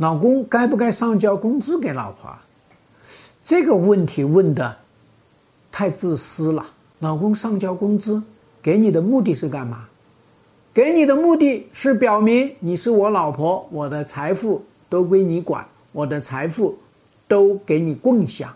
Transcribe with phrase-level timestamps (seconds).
[0.00, 2.34] 老公该不该上交工资给老婆？
[3.44, 4.74] 这个问题问的
[5.70, 6.64] 太自私了。
[7.00, 8.22] 老公上交工资
[8.62, 9.84] 给你的目的是干嘛？
[10.72, 16.78] 给你的目的是表明你是我老婆，我的财富都归你管，我的财富
[17.28, 18.50] 都给你共享。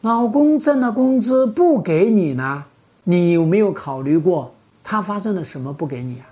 [0.00, 2.64] 老公挣的工资不给你呢？
[3.04, 6.24] 你有没有考虑过他发生了什么不给你啊？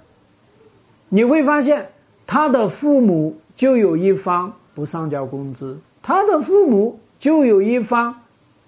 [1.10, 1.86] 你会发现
[2.26, 8.14] 他的父母就有一方不上交工资，他的父母就有一方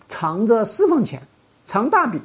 [0.09, 1.21] 藏着私房钱，
[1.65, 2.21] 藏大笔。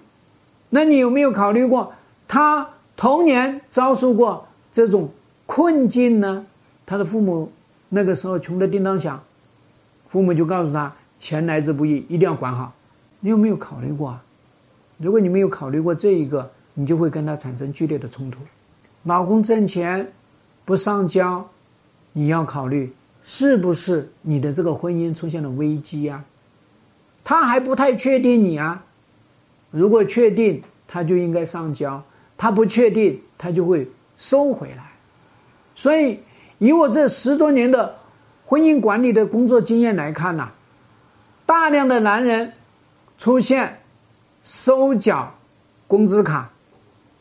[0.70, 1.91] 那你有没有考虑过
[2.28, 2.68] 他？
[2.98, 5.10] 童年遭受过这种
[5.48, 6.46] 困境呢，
[6.86, 7.52] 他的父母
[7.90, 9.20] 那个时候穷得叮当响，
[10.08, 12.72] 父母就告诉他钱来之不易，一定要管好。
[13.20, 14.24] 你有没有考虑过啊？
[15.00, 18.40] 如果你没有考虑过这一个，你就会跟他产生剧烈的冲突。
[19.04, 20.08] 老公挣钱
[20.66, 21.48] 不上交，
[22.14, 22.94] 你要考虑
[23.24, 26.24] 是不是你的这个婚姻出现了危机啊？
[27.24, 28.84] 他还不太确定你啊，
[29.70, 32.04] 如果确定，他就应该上交。
[32.35, 34.91] 他不确定，他就会收回来。
[35.76, 36.20] 所以，
[36.58, 37.96] 以我这十多年的
[38.44, 40.50] 婚姻管理的工作经验来看呐，
[41.46, 42.52] 大量的男人
[43.20, 43.80] 出现
[44.44, 45.32] 收缴
[45.88, 46.50] 工资卡，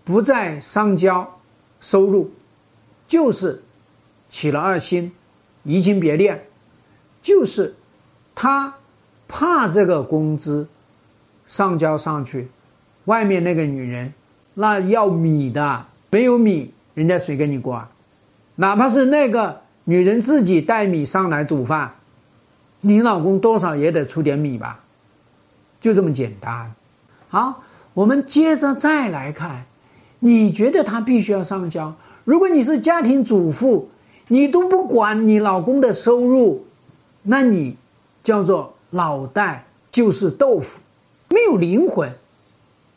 [0.03, 1.29] 不再上交
[1.81, 2.31] 收入，
[3.11, 3.61] 就是
[4.29, 5.11] 起了二心，
[5.65, 6.41] 移情别恋，
[7.21, 7.75] 就是
[8.37, 8.73] 他
[9.27, 10.69] 怕这个工资
[11.45, 12.49] 上交上去，
[13.07, 14.15] 外面那个女人。
[14.55, 17.91] 那要米的，没有米，人家谁跟你过啊？
[18.55, 21.93] 哪怕是那个女人自己带米上来煮饭，
[22.81, 24.79] 你老公多少也得出点米吧？
[25.81, 26.73] 就这么简单。
[27.29, 27.61] 好，
[27.93, 29.65] 我们接着再来看，
[30.21, 31.93] 你觉得他必须要上交？
[32.31, 33.89] 如果你是家庭主妇，
[34.29, 36.65] 你都不管你老公的收入，
[37.25, 37.77] 那你
[38.23, 40.79] 叫做脑袋就是豆腐，
[41.31, 42.09] 没有灵魂，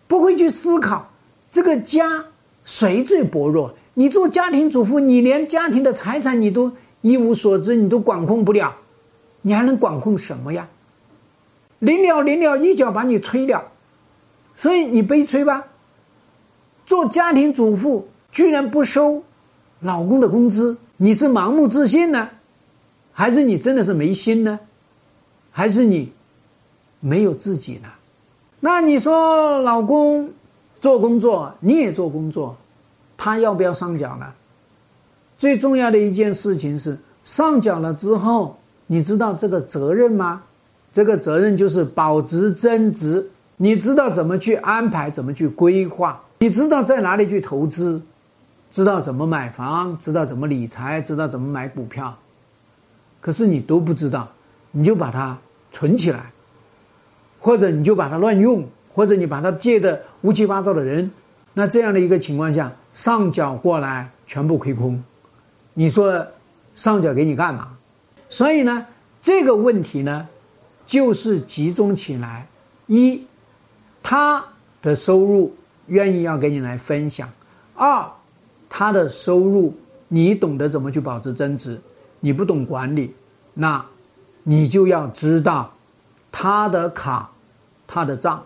[0.06, 1.10] 不会去思考。
[1.50, 2.24] 这个家
[2.64, 3.74] 谁最薄弱？
[3.96, 6.72] 你做家庭主妇，你连家庭的财产你都
[7.02, 8.72] 一无所知，你都管控不了，
[9.42, 10.68] 你还能管控什么呀？
[11.80, 13.64] 临了临了，一脚把你吹了，
[14.56, 15.66] 所以你悲催吧？
[16.86, 19.24] 做家庭主妇居然不收
[19.80, 22.28] 老公的工资，你是盲目自信呢，
[23.14, 24.60] 还是你真的是没心呢？
[25.52, 26.12] 还是你
[27.00, 27.90] 没有自己呢？
[28.60, 30.30] 那你说老公？
[30.82, 32.58] 做工作你也做工作，
[33.16, 34.26] 他要不要上缴呢？
[35.38, 38.58] 最重要的一件事情是上缴了之后，
[38.88, 40.44] 你知道这个责任吗？
[40.92, 43.26] 这个责任就是保值增值。
[43.56, 46.20] 你知道怎么去安排，怎么去规划？
[46.40, 48.02] 你知道在哪里去投资？
[48.74, 49.98] 知道怎么买房？
[49.98, 51.02] 知道怎么理财？
[51.02, 52.14] 知道怎么买股票？
[53.22, 54.28] 可是你都不知道，
[54.72, 55.38] 你就把它
[55.72, 56.30] 存起来，
[57.40, 58.68] 或者你就把它乱用。
[58.96, 61.10] 或者你把它借的乌七八糟的人，
[61.56, 65.04] 那这样的一个情况下，上缴过来全部亏空，
[65.74, 66.28] 你说
[66.76, 67.76] 上缴给你干嘛？
[68.30, 68.86] 所以呢，
[69.20, 70.28] 这个问题呢，
[70.86, 72.46] 就是集中起来：
[72.86, 73.26] 一，
[74.04, 74.46] 他
[74.84, 75.56] 的收入
[75.88, 77.28] 愿意要给你来分享；
[77.74, 78.08] 二，
[78.76, 79.72] 他的收入
[80.08, 81.80] 你懂得怎么去保持增值，
[82.20, 83.14] 你不懂管理，
[83.54, 83.86] 那，
[84.42, 85.72] 你就要知道
[86.32, 87.30] 他的卡，
[87.86, 88.42] 他的账。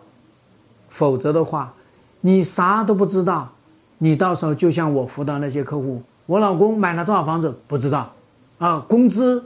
[0.89, 1.73] 否则的话，
[2.19, 3.49] 你啥都不知道，
[3.97, 8.13] 你到时候就像我辅导那些客户，我老公买了多少房子不知道，
[8.57, 9.41] 啊，工资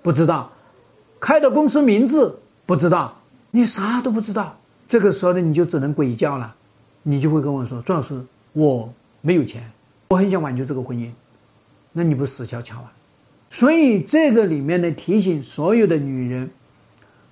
[0.00, 0.50] 不知道，
[1.20, 2.34] 开的公司名字
[2.64, 3.14] 不知道，
[3.50, 4.56] 你啥都不知道。
[4.88, 6.54] 这个时候呢，你就只能鬼叫了，
[7.02, 8.18] 你就会跟我说：“朱老师，
[8.54, 8.90] 我
[9.20, 9.62] 没有钱，
[10.08, 11.10] 我很想挽救这个婚姻。”
[11.92, 12.92] 那你不死翘翘啊？
[13.50, 16.50] 所以这个里面呢，提醒所有的女人，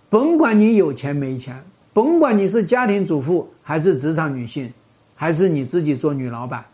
[0.08, 1.62] 甭管你有钱没钱。
[1.92, 4.72] 甭管你是家庭主妇还是职场女性，
[5.14, 6.64] 还是你自己做女老板，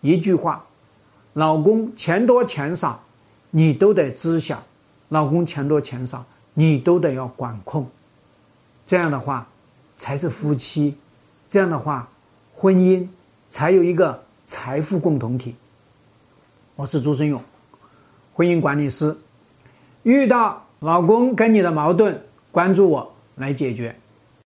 [0.00, 0.62] 一句话，
[1.34, 3.02] 老公钱多钱少，
[3.50, 4.56] 你都得知晓；
[5.08, 7.88] 老公钱多钱少，你都得要管控。
[8.86, 9.48] 这样的话，
[9.96, 10.92] 才是夫妻；
[11.48, 12.08] 这样的话，
[12.52, 13.06] 婚姻
[13.48, 15.54] 才有一个财富共同体。
[16.76, 17.42] 我是朱生勇，
[18.32, 19.16] 婚姻管理师。
[20.04, 22.16] 遇到老公跟你的矛盾，
[22.52, 23.94] 关注我来解决。